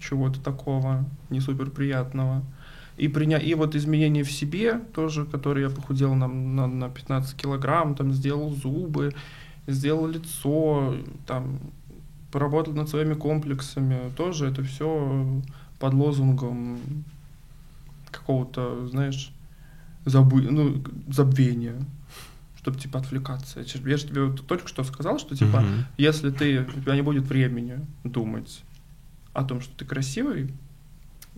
[0.00, 2.42] чего-то такого не супер приятного.
[2.98, 3.38] И, приня...
[3.38, 8.12] и вот изменения в себе тоже, которые я похудел на, на, на 15 килограмм, там
[8.12, 9.14] сделал зубы,
[9.66, 11.60] сделал лицо, там
[12.32, 14.10] поработал над своими комплексами.
[14.16, 15.42] Тоже это все
[15.78, 16.78] под лозунгом
[18.10, 19.32] какого-то, знаешь,
[20.04, 20.42] забы...
[20.42, 21.76] ну, забвения,
[22.56, 23.60] чтобы типа отвлекаться.
[23.60, 25.84] Я же тебе вот только что сказал, что типа Мгм.
[25.96, 28.62] если ты, у тебя не будет времени думать
[29.32, 30.52] о том, что ты красивый,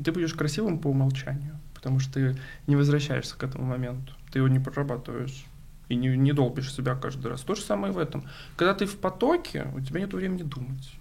[0.02, 2.36] ты будешь красивым по умолчанию, потому что ты
[2.66, 5.44] не возвращаешься к этому моменту, ты его не прорабатываешь
[5.88, 7.42] и не, не долбишь себя каждый раз.
[7.42, 8.24] То же самое в этом.
[8.56, 10.94] Когда ты в потоке, у тебя нет времени думать.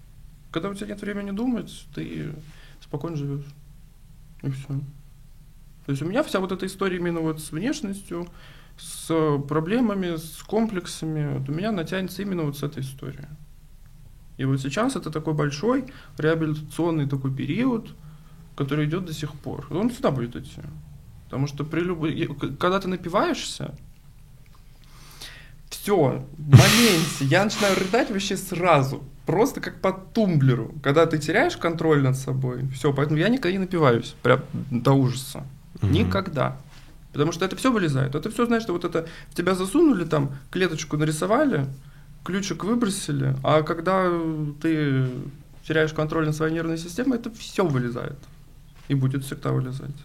[0.51, 2.33] Когда у тебя нет времени думать, ты
[2.81, 3.45] спокойно живешь.
[4.41, 4.67] И все.
[5.85, 8.27] То есть у меня вся вот эта история именно вот с внешностью,
[8.77, 13.27] с проблемами, с комплексами, вот у меня натянется именно вот с этой истории.
[14.37, 15.85] И вот сейчас это такой большой
[16.17, 17.93] реабилитационный такой период,
[18.59, 19.65] который идет до сих пор.
[19.71, 20.61] Он всегда будет идти.
[21.25, 22.27] Потому что при любой...
[22.59, 23.73] Когда ты напиваешься,
[25.69, 29.01] все, в моменте я начинаю рыдать вообще сразу.
[29.25, 30.73] Просто как по тумблеру.
[30.83, 34.13] Когда ты теряешь контроль над собой, все, поэтому я никогда не напиваюсь.
[34.23, 34.41] Прям
[34.71, 35.45] до ужаса.
[35.81, 36.57] Никогда.
[37.13, 38.13] Потому что это все вылезает.
[38.13, 41.65] Это все, знаешь, что вот это в тебя засунули, там, клеточку нарисовали,
[42.25, 44.11] ключик выбросили, а когда
[44.61, 45.07] ты
[45.65, 48.17] теряешь контроль над своей нервной системой, это все вылезает.
[48.89, 49.95] И будет всегда вылезать.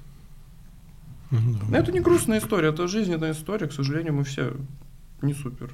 [1.30, 3.66] Но это не грустная история, это жизненная история.
[3.66, 4.56] К сожалению, мы все
[5.22, 5.72] не супер.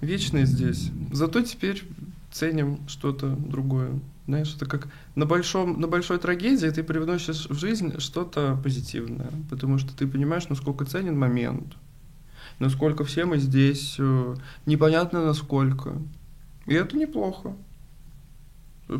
[0.00, 0.90] Вечные здесь.
[1.12, 1.84] Зато теперь
[2.30, 4.00] ценим что-то другое.
[4.26, 9.78] Знаешь, это как на, большом, на большой трагедии ты привносишь в жизнь что-то позитивное, потому
[9.78, 11.74] что ты понимаешь, насколько ценен момент,
[12.58, 15.98] насколько все мы здесь, э, непонятно насколько.
[16.66, 17.54] И это неплохо.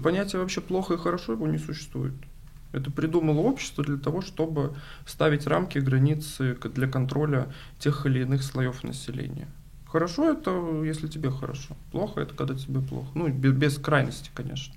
[0.02, 2.14] Понятие вообще плохо и хорошо его не существует.
[2.74, 4.74] Это придумало общество для того, чтобы
[5.06, 9.48] ставить рамки, границы для контроля тех или иных слоев населения.
[9.86, 10.50] Хорошо это,
[10.84, 11.76] если тебе хорошо.
[11.92, 13.08] Плохо это, когда тебе плохо.
[13.14, 14.74] Ну, бе- без, крайности, конечно.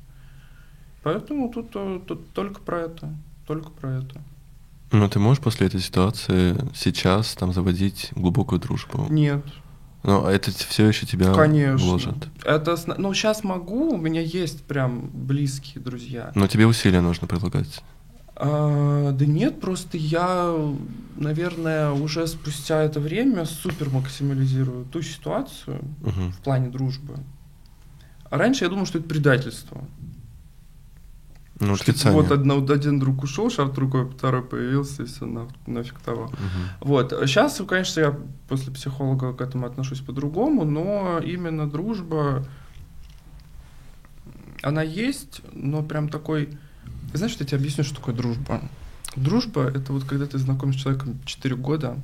[1.02, 3.12] Поэтому тут, э, тут только про это.
[3.48, 4.22] Только про это.
[4.92, 9.08] Но ты можешь после этой ситуации сейчас там заводить глубокую дружбу?
[9.10, 9.44] Нет.
[10.04, 11.86] Но это все еще тебя Конечно.
[11.86, 12.16] гложет.
[12.46, 16.32] Это, ну, сейчас могу, у меня есть прям близкие друзья.
[16.36, 17.82] Но тебе усилия нужно прилагать.
[18.36, 20.56] А, да нет, просто я,
[21.16, 26.32] наверное, уже спустя это время супер максимализирую ту ситуацию Мгм.
[26.32, 27.18] в плане дружбы.
[28.30, 29.84] А раньше я думал, что это предательство.
[31.60, 32.12] Ну, Что.
[32.12, 35.26] Вот вот один друг ушел, шар другой, второй появился, и все
[35.66, 36.26] нафиг того.
[36.26, 36.70] Мгм.
[36.82, 37.12] Вот.
[37.26, 38.18] Сейчас, конечно, я
[38.48, 42.46] после психолога к этому отношусь по-другому, но именно дружба,
[44.62, 46.50] она есть, но прям такой...
[47.14, 48.62] Знаешь, что я тебе объясню, что такое дружба?
[49.16, 51.98] Дружба— это вот когда ты знаком с человеком 4 года,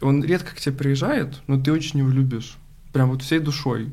[0.00, 2.56] он редко к тебе приезжает, но ты очень его любишь.
[2.92, 3.92] Прям вот всей душой.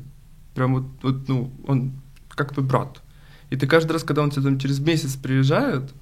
[0.54, 1.92] Прям вот, вот ну, он
[2.28, 3.02] как твой брат.
[3.50, 5.92] И ты каждый раз, когда он тебе там через месяц приезжает,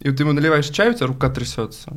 [0.00, 1.92] и вот ты ему наливаешь чай, у тебя рука трясется.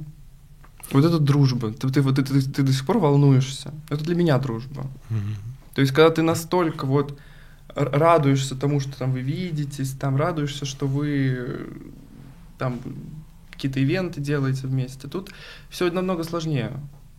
[0.92, 1.72] Вот это дружба.
[1.72, 3.74] Ты, ты, вот ты, ты, ты до сих пор волнуешься.
[3.90, 4.88] Это для меня дружба.
[5.10, 5.36] Мгм.
[5.74, 7.20] То есть, когда ты настолько вот
[7.76, 11.68] радуешься тому, что там вы видитесь, там радуешься, что вы
[12.58, 12.80] там
[13.52, 15.08] какие-то ивенты делаете вместе.
[15.08, 15.32] Тут
[15.70, 16.72] все намного сложнее.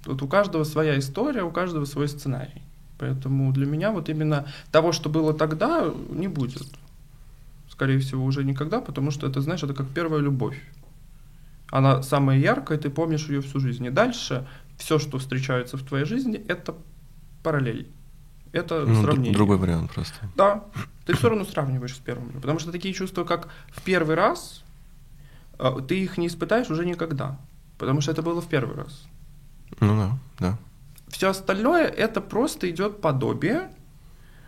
[0.05, 2.63] Тут у каждого своя история, у каждого свой сценарий.
[2.99, 6.67] Поэтому для меня вот именно того, что было тогда, не будет.
[7.79, 10.61] Скорее всего, уже никогда, потому что это, знаешь, это как первая любовь.
[11.71, 13.85] Она самая яркая, ты помнишь ее всю жизнь.
[13.87, 16.75] И дальше все, что встречается в твоей жизни, это
[17.45, 17.87] параллель.
[18.51, 19.33] Это Ну, сравнение.
[19.33, 20.15] другой вариант просто.
[20.35, 20.65] Да,
[21.07, 22.31] ты все равно сравниваешь с первым.
[22.31, 24.65] Потому что такие чувства, как в первый раз,
[25.61, 27.39] э, ты их не испытаешь уже никогда.
[27.79, 29.07] Потому что это было в первый раз.
[29.79, 30.59] Ну да, да.
[31.07, 33.71] Все остальное это просто идет подобие,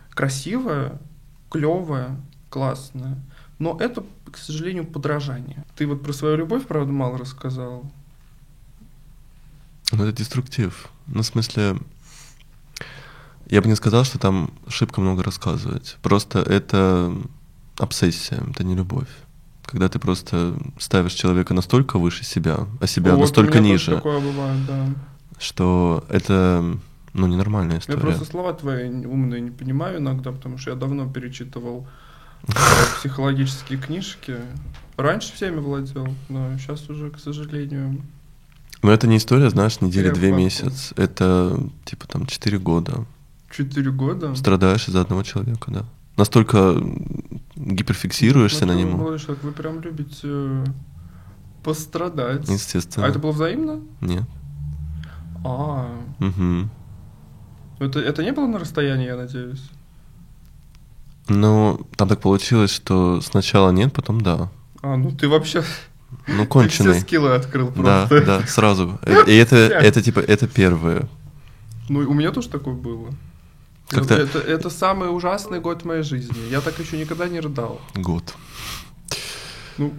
[0.09, 0.99] красивое,
[1.49, 2.17] клевое,
[2.51, 3.17] классное.
[3.57, 5.63] Но это, к сожалению, подражание.
[5.75, 7.89] Ты вот про свою любовь, правда, мало рассказал.
[9.91, 10.89] Ну, это деструктив.
[11.07, 11.77] Ну, в смысле,
[13.47, 15.97] я бы не сказал, что там шибко много рассказывать.
[16.01, 17.13] Просто это
[17.77, 19.09] обсессия, это не любовь.
[19.65, 24.65] Когда ты просто ставишь человека настолько выше себя, а себя Вот настолько ниже, Такое бывает,
[24.65, 24.87] да.
[25.39, 26.77] что это,
[27.13, 27.99] ну, ненормальная Я история.
[27.99, 31.87] просто слова твои умные не понимаю иногда, потому что я давно перечитывал
[32.99, 34.37] психологические книжки.
[34.97, 38.01] Раньше всеми владел, но сейчас уже, к сожалению.
[38.83, 40.93] Но это не история, знаешь, недели две месяц.
[40.95, 43.05] Это, типа, там, четыре года.
[43.55, 44.33] Четыре года.
[44.35, 45.85] Страдаешь из-за одного человека, да.
[46.17, 46.75] Настолько
[47.55, 48.97] гиперфиксируешься на Смотрю, нему.
[48.99, 50.65] молодой человек, вы прям любите э,
[51.63, 52.47] пострадать.
[52.49, 53.05] Естественно.
[53.05, 53.79] А это было взаимно?
[54.01, 54.23] Нет.
[55.43, 56.69] А, Мгм.
[57.79, 59.63] это, это не было на расстоянии, я надеюсь.
[61.27, 64.49] Ну, там так получилось, что сначала нет, потом да.
[64.81, 65.63] А, ну ты вообще
[66.27, 66.93] Ну, ты конченый.
[66.93, 68.25] все скиллы открыл Да, просто.
[68.25, 68.99] да, сразу.
[69.03, 71.07] Э, И это, это типа, это первое.
[71.89, 73.09] Ну, у меня тоже такое было.
[73.89, 76.35] Как-то- Это, это самый ужасный год в моей жизни.
[76.49, 77.81] Я так еще никогда не рыдал.
[77.95, 78.33] Год.
[79.77, 79.93] Ну,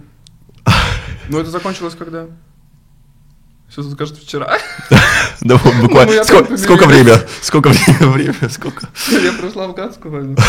[1.29, 2.27] ну это закончилось когда?
[3.73, 4.57] Сейчас скажет вчера.
[5.41, 6.23] Да буквально.
[6.49, 7.21] Ну, Сколько, время?
[7.41, 8.35] Сколько время?
[8.49, 8.87] Сколько?
[9.09, 10.37] Я прошла афганскую войну.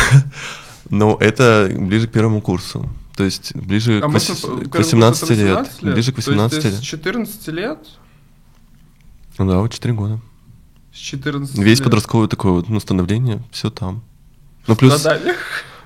[0.90, 2.86] Ну, это ближе к первому курсу.
[3.16, 5.58] То есть ближе А к, можно вось- по- к 18 лет.
[5.58, 6.82] 18 Ближе к То есть 18 ты с лет.
[6.82, 7.78] 14 лет?
[9.38, 10.20] Ну да, вот 4 года.
[10.92, 11.84] С 14 Весь лет.
[11.84, 14.02] подростковое такое вот ну, становление, все там.
[14.66, 15.06] Ну, плюс,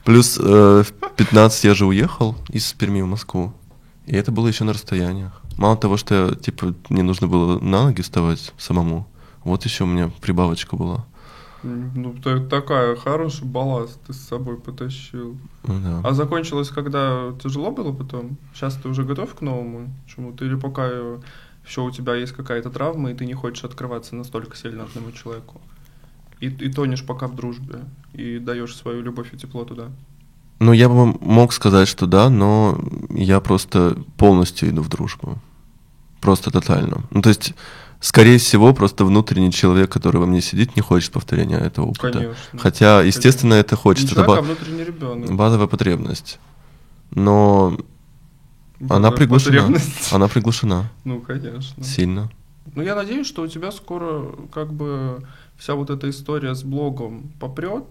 [0.04, 3.52] плюс э, в 15 я же уехал из Перми в Москву.
[4.06, 5.42] И это было еще на расстояниях.
[5.58, 9.06] Мало того, что типа, мне нужно было на ноги вставать самому,
[9.44, 11.04] вот еще у меня прибавочка была.
[11.64, 15.36] Ну, та- такая хороший балласт ты с собой потащил.
[15.64, 16.08] Ну да.
[16.08, 18.36] А закончилось, когда тяжело было потом?
[18.54, 20.44] Сейчас ты уже готов к новому чему-то?
[20.44, 20.88] Или пока
[21.66, 25.60] еще у тебя есть какая-то травма, и ты не хочешь открываться настолько сильно одному человеку?
[26.38, 27.80] И, и тонешь пока в дружбе,
[28.12, 29.88] и даешь свою любовь и тепло туда.
[30.60, 32.78] Ну, я бы мог сказать, что да, но
[33.10, 35.38] я просто полностью иду в дружбу.
[36.20, 37.02] Просто тотально.
[37.12, 37.54] Ну, то есть,
[38.00, 42.10] скорее всего, просто внутренний человек, который во мне сидит, не хочет повторения этого опыта.
[42.18, 42.58] Конечно.
[42.58, 44.14] Хотя, естественно, это Не хочется.
[44.14, 45.32] Это человек, а ба- внутренний ребенок.
[45.36, 46.40] базовая потребность.
[47.12, 47.78] Но
[48.80, 49.50] она Базовая приглушена.
[49.62, 50.12] потребность.
[50.12, 51.84] Она приглушена Ну, конечно.
[51.84, 52.30] сильно.
[52.74, 55.22] Ну, я надеюсь, что у тебя скоро как бы
[55.56, 57.84] вся вот эта история с блогом попрет,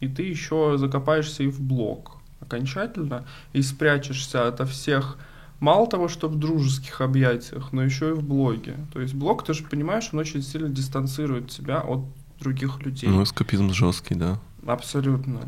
[0.00, 5.18] и ты еще закопаешься и в блог окончательно, и спрячешься ото всех,
[5.60, 8.76] мало того, что в дружеских объятиях, но еще и в блоге.
[8.92, 12.00] То есть блог, ты же понимаешь, он очень сильно дистанцирует тебя от
[12.40, 13.08] других людей.
[13.08, 14.38] Ну, эскапизм жесткий, да.
[14.66, 15.40] Абсолютно.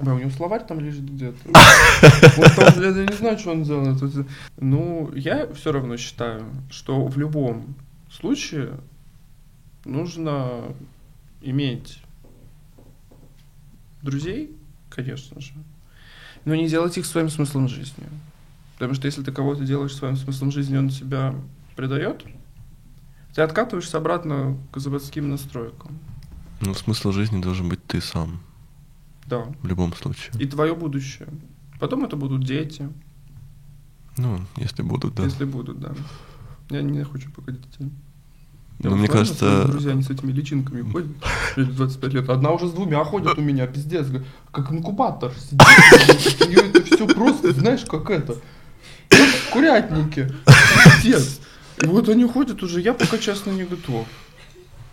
[0.00, 1.38] Бля, у него словарь там лежит где-то.
[2.36, 4.26] Вот там, я не знаю, что он делает.
[4.56, 7.74] Ну, я все равно считаю, что в любом
[8.10, 8.74] случае
[9.84, 10.74] нужно
[11.42, 12.00] иметь
[14.10, 14.56] друзей,
[14.90, 15.52] конечно же,
[16.44, 18.04] но не делать их своим смыслом жизни.
[18.74, 21.34] Потому что если ты кого-то делаешь своим смыслом жизни, он тебя
[21.76, 22.24] предает,
[23.34, 25.98] ты откатываешься обратно к заводским настройкам.
[26.60, 28.40] Ну, смысл жизни должен быть ты сам.
[29.26, 29.44] Да.
[29.62, 30.32] В любом случае.
[30.40, 31.28] И твое будущее.
[31.78, 32.88] Потом это будут дети.
[34.16, 35.24] Ну, если будут, да.
[35.24, 35.94] Если будут, да.
[36.70, 37.90] Я не хочу пока детей.
[38.80, 39.64] Ну, мне кажется...
[39.64, 41.10] Друзья, они с этими личинками ходят,
[41.56, 42.28] 25 лет.
[42.28, 44.06] Одна уже с двумя ходит у меня, пиздец.
[44.52, 46.40] Как инкубатор сидит.
[46.40, 48.36] У нее это все просто, знаешь, как это.
[49.52, 50.30] Курятнике.
[51.02, 51.40] Пиздец.
[51.82, 54.06] И вот они ходят уже, я пока честно не готов.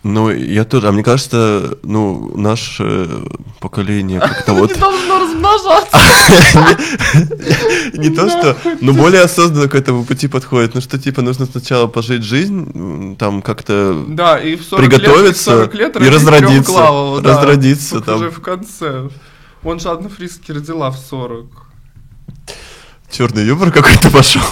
[0.06, 0.88] Ну, я тоже.
[0.88, 3.08] А мне кажется, ну, наше
[3.58, 4.72] поколение как-то вот...
[4.72, 5.98] Не должно размножаться.
[7.98, 8.56] Не то, что...
[8.80, 10.74] Но более осознанно к этому пути подходит.
[10.74, 15.72] Ну, что, типа, нужно сначала пожить жизнь, там как-то Да, и в 40 приготовиться лет,
[15.72, 17.20] 40 лет и разродиться.
[17.22, 18.30] Разродиться Только уже там.
[18.30, 19.08] в конце.
[19.62, 21.65] Вон Жанна Фриске родила в 40.
[23.16, 24.42] Черный юмор какой-то пошел.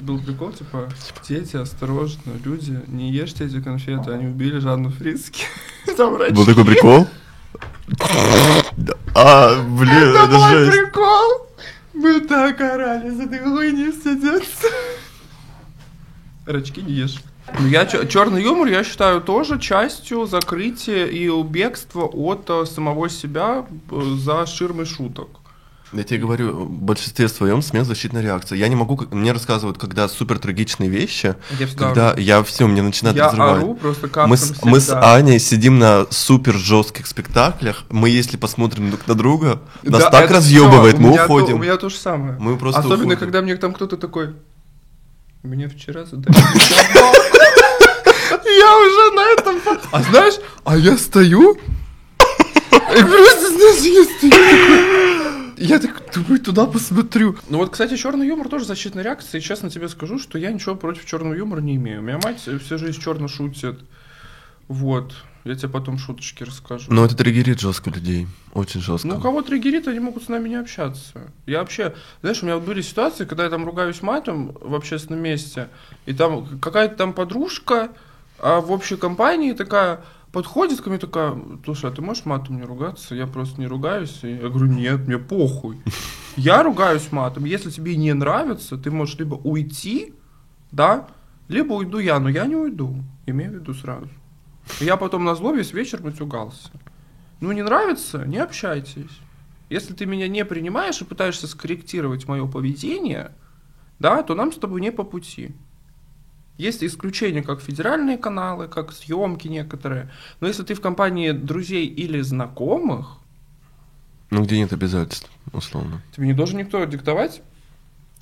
[0.00, 0.88] Был прикол, типа,
[1.28, 5.44] дети, осторожно, люди, не ешьте эти конфеты, они убили Жанну Фриске.
[5.98, 7.06] Был такой прикол?
[9.14, 10.78] А, блин, Это это мой жесть.
[10.78, 11.46] прикол!
[11.92, 14.70] Мы так орали за этой хуйни все детство.
[16.46, 17.16] Рачки не ешь.
[17.58, 23.66] Ну, Я черный юмор, я считаю, тоже частью закрытия и бегства от э, самого себя
[23.90, 25.28] э, за ширмой шуток.
[25.92, 28.58] Я тебе говорю, в большинстве своем смех защитная реакция.
[28.58, 32.82] Я не могу, мне рассказывают, когда супер трагичные вещи, Я всегда когда я все, мне
[32.82, 33.62] начинает Я разрывать.
[33.62, 35.14] ору просто Мы с, мы с всегда.
[35.14, 37.84] Аней сидим на супер жестких спектаклях.
[37.88, 41.54] Мы, если посмотрим друг на друга, нас Да, так разъебывает, мы у меня то- уходим.
[41.56, 42.36] у меня то же самое.
[42.38, 43.18] Мы просто Особенно, уходим.
[43.18, 44.34] когда мне там кто-то такой...
[45.42, 47.16] Мне вчера задали собаку».
[48.44, 49.60] Я уже на этом...
[49.92, 51.54] А знаешь, а я стою...
[52.20, 55.37] И просто, знаешь, я стою.
[55.58, 57.36] Я так думаю, туда посмотрю.
[57.48, 59.40] Ну вот, кстати, черный юмор тоже защитная реакция.
[59.40, 62.00] И честно тебе скажу, что я ничего против черного юмора не имею.
[62.00, 63.80] У меня мать всю жизнь черно шутит.
[64.68, 65.14] Вот.
[65.44, 66.92] Я тебе потом шуточки расскажу.
[66.92, 68.26] Но это триггерит жестко людей.
[68.52, 69.08] Очень жестко.
[69.08, 71.32] Ну, у кого триггерит, они могут с нами не общаться.
[71.46, 75.22] Я вообще, знаешь, у меня вот были ситуации, когда я там ругаюсь матом в общественном
[75.22, 75.68] месте,
[76.04, 77.90] и там какая-то там подружка
[78.38, 80.00] а в общей компании такая
[80.32, 83.14] подходит ко мне такая, слушай, а ты можешь матом не ругаться?
[83.14, 84.20] Я просто не ругаюсь.
[84.22, 85.80] И я говорю, нет, мне похуй.
[86.36, 87.44] Я ругаюсь матом.
[87.44, 90.14] Если тебе не нравится, ты можешь либо уйти,
[90.70, 91.08] да,
[91.48, 93.02] либо уйду я, но я не уйду.
[93.26, 94.08] Имею в виду сразу.
[94.78, 96.70] Я потом на зло весь вечер матюгался.
[97.40, 99.10] Ну, не нравится, не общайтесь.
[99.70, 103.32] Если ты меня не принимаешь и пытаешься скорректировать мое поведение,
[103.98, 105.54] да, то нам с тобой не по пути.
[106.58, 110.10] Есть исключения, как федеральные каналы, как съемки некоторые.
[110.40, 113.06] Но если ты в компании друзей или знакомых,
[114.30, 116.02] Ну, где нет обязательств, условно.
[116.14, 117.42] тебе не должен никто диктовать,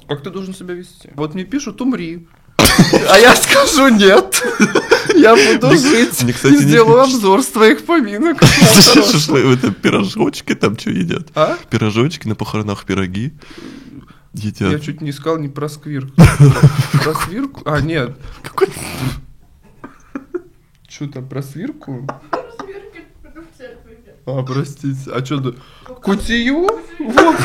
[0.06, 1.10] как ты должен себя вести.
[1.14, 2.28] Вот мне пишут, умри.
[3.10, 4.42] А я скажу нет.
[5.16, 8.42] Я буду Мне- жить мне, кстати, и сделаю обзор с твоих поминок.
[8.94, 11.28] Шашлы- это пирожочки там что едят?
[11.34, 11.56] А?
[11.70, 13.32] Пирожочки на похоронах пироги
[14.38, 14.82] Я едят.
[14.82, 16.12] чуть не сказал не про сквирку.
[17.02, 17.62] Про свирку?
[17.64, 18.16] А, нет.
[18.42, 18.68] Какой-
[20.88, 22.06] Что там, про свирку?
[24.26, 25.10] А, простите.
[25.12, 25.58] А что ты?
[26.02, 26.68] Кутию?
[26.98, 27.36] Вот.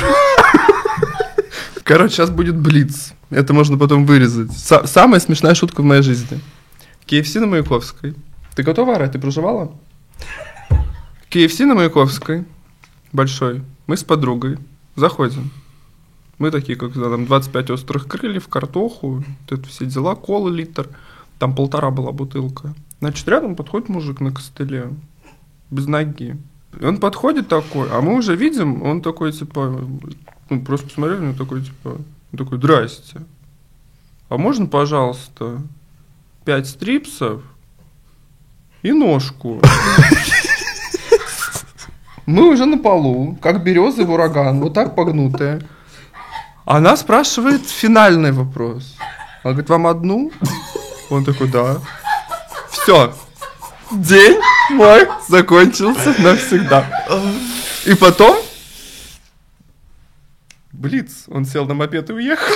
[1.83, 3.13] Короче, сейчас будет блиц.
[3.29, 4.49] Это можно потом вырезать.
[4.51, 6.39] Са- самая смешная шутка в моей жизни.
[7.07, 8.15] KFC на Маяковской.
[8.55, 9.11] Ты готова орать?
[9.13, 9.73] Ты проживала?
[11.29, 12.45] KFC на Маяковской.
[13.11, 13.61] Большой.
[13.87, 14.57] Мы с подругой.
[14.95, 15.51] Заходим.
[16.41, 20.89] Мы такие, как там 25 острых крыльев, картоху, вот это все дела, колы литр.
[21.37, 22.73] Там полтора была бутылка.
[22.99, 24.89] Значит, рядом подходит мужик на костыле.
[25.69, 26.35] Без ноги.
[26.79, 29.87] И он подходит такой, а мы уже видим, он такой, типа,
[30.49, 31.97] ну, просто посмотрели, него такой, типа,
[32.31, 33.21] он такой, здрасте.
[34.27, 35.61] А можно, пожалуйста,
[36.43, 37.43] пять стрипсов
[38.81, 39.61] и ножку?
[42.25, 45.61] Мы уже на полу, как березы в ураган, вот так погнутые.
[46.65, 48.95] Она спрашивает финальный вопрос.
[49.43, 50.31] Она говорит, вам одну?
[51.09, 51.77] Он такой, да.
[52.69, 53.13] Все.
[53.91, 54.39] День
[54.69, 56.85] мой закончился навсегда.
[57.85, 58.37] И потом...
[60.71, 61.25] Блиц.
[61.27, 62.55] Он сел на мопед и уехал.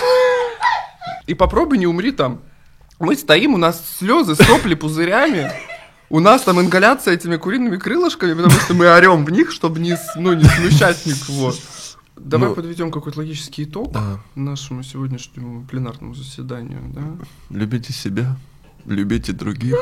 [1.28, 2.42] И попробуй не умри там.
[3.00, 5.52] Мы стоим, у нас слезы, сопли пузырями.
[6.10, 9.98] У нас там ингаляция этими куриными крылышками, потому что мы орем в них, чтобы не,
[10.16, 11.54] ну, не смущать никого.
[12.16, 14.20] Давай Ну, подведем какой-то логический итог Да.
[14.36, 17.04] нашему сегодняшнему пленарному заседанию, да?
[17.50, 18.38] Любите себя,
[18.86, 19.76] любите других.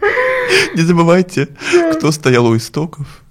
[0.74, 1.48] Не забывайте,
[1.96, 3.22] кто стоял у истоков.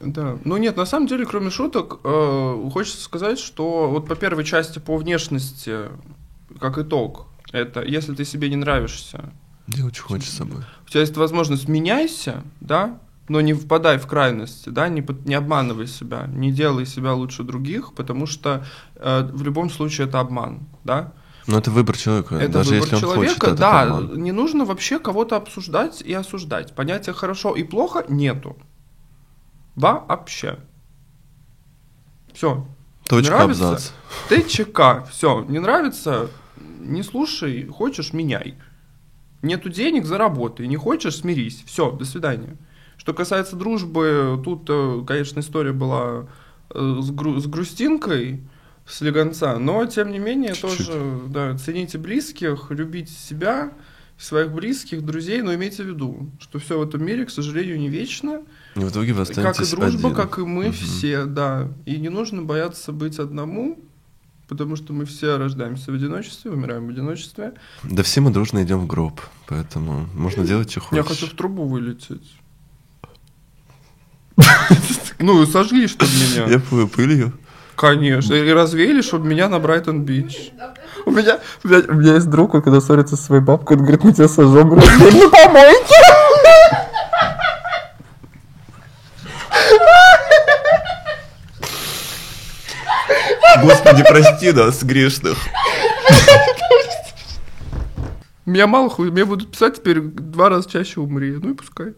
[0.00, 0.36] Да.
[0.44, 4.78] Ну нет, на самом деле, кроме шуток, э, хочется сказать, что вот по первой части
[4.80, 5.88] по внешности,
[6.60, 9.32] как итог, это если ты себе не нравишься,
[9.68, 10.62] Делать, что хочешь с собой.
[10.86, 12.98] у тебя есть возможность меняйся, да,
[13.32, 17.94] но не впадай в крайности, да, не, не обманывай себя, не делай себя лучше других,
[17.94, 18.66] потому что
[18.96, 21.14] э, в любом случае это обман, да.
[21.46, 22.34] Но это выбор человека.
[22.34, 24.22] Это даже выбор если он человека, хочет да, обман.
[24.22, 26.74] не нужно вообще кого-то обсуждать и осуждать.
[26.74, 28.58] Понятия хорошо и плохо нету.
[29.76, 30.58] Вообще.
[32.34, 32.66] Все.
[33.08, 33.70] Точка, нравится?
[33.70, 33.90] абзац.
[34.28, 35.06] ТЧК.
[35.10, 35.42] Все.
[35.48, 36.28] Не нравится?
[36.80, 37.66] Не слушай.
[37.66, 38.58] Хочешь, меняй.
[39.40, 40.68] Нету денег, заработай.
[40.68, 41.64] Не хочешь, смирись.
[41.66, 42.58] Все, до свидания.
[43.02, 46.28] Что касается дружбы, тут, э, конечно, история была
[46.70, 48.42] э, с, гру- с грустинкой,
[48.86, 50.86] с легонца, но, тем не менее, Чуть-чуть.
[50.86, 53.72] тоже, да, цените близких, любите себя,
[54.16, 57.88] своих близких, друзей, но имейте в виду, что все в этом мире, к сожалению, не
[57.88, 58.42] вечно,
[58.76, 60.14] И в итоге вы как и дружба, один.
[60.14, 60.72] как и мы Мгм.
[60.72, 61.72] все, да.
[61.86, 63.80] И не нужно бояться быть одному,
[64.46, 67.54] потому что мы все рождаемся в одиночестве, умираем в одиночестве.
[67.82, 71.18] Да все мы дружно идем в гроб, поэтому можно делать, что Я хочешь.
[71.20, 72.36] хочу в трубу вылететь.
[75.18, 76.46] Ну, и сожгли, чтобы меня.
[76.48, 77.32] Я пою пылью.
[77.76, 78.34] Конечно.
[78.34, 80.52] И развеяли, чтобы меня на Брайтон-Бич.
[81.06, 83.82] У меня, у меня, у меня есть друг, он когда ссорится со своей бабкой, он
[83.82, 85.94] говорит, мы тебя сожжем, развеяли на помойке.
[93.62, 95.38] Господи, прости нас, грешных.
[98.44, 101.38] Меня мало хуй, мне будут писать теперь два раза чаще умри.
[101.40, 101.94] Ну и пускай.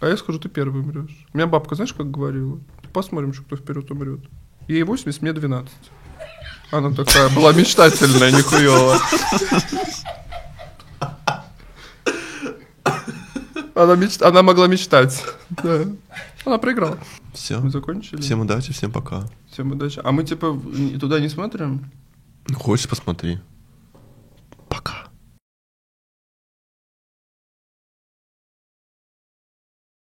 [0.00, 1.26] А я скажу, ты первый умрешь.
[1.32, 2.58] У меня бабка, знаешь, как говорила?
[2.92, 4.20] Посмотрим, что кто вперед умрет.
[4.68, 5.72] Ей 80, мне 12.
[6.70, 8.98] Она такая была мечтательная, нихуево.
[13.74, 14.20] Она, меч...
[14.20, 15.24] Она могла мечтать.
[15.62, 15.84] Да.
[16.44, 16.98] Она проиграла.
[17.32, 17.58] Все.
[17.60, 18.20] Мы закончили.
[18.20, 19.24] Всем удачи, всем пока.
[19.50, 20.00] Всем удачи.
[20.02, 20.60] А мы типа
[21.00, 21.90] туда не смотрим?
[22.54, 23.38] Хочешь, посмотри.